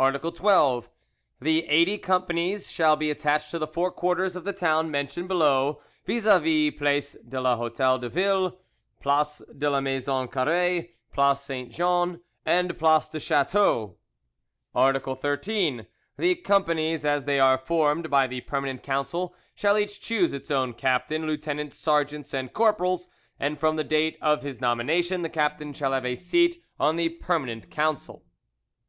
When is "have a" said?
25.92-26.16